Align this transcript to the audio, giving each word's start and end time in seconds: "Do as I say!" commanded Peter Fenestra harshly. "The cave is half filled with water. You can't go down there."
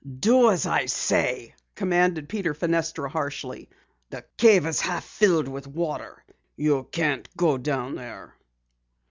"Do 0.19 0.49
as 0.49 0.65
I 0.65 0.87
say!" 0.87 1.53
commanded 1.75 2.27
Peter 2.27 2.55
Fenestra 2.55 3.07
harshly. 3.07 3.69
"The 4.09 4.25
cave 4.35 4.65
is 4.65 4.81
half 4.81 5.05
filled 5.05 5.47
with 5.47 5.67
water. 5.67 6.25
You 6.57 6.87
can't 6.91 7.29
go 7.37 7.59
down 7.59 7.93
there." 7.93 8.35